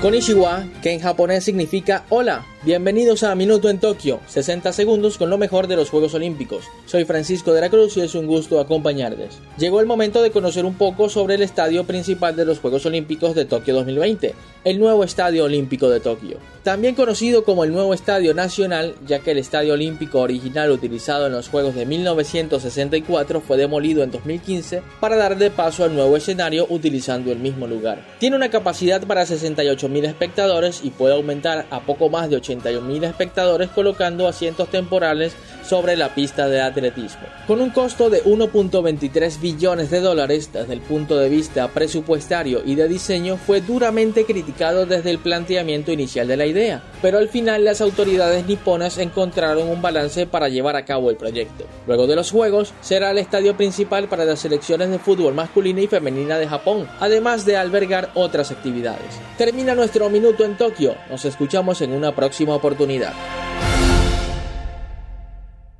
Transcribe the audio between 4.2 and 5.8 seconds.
60 segundos con lo mejor de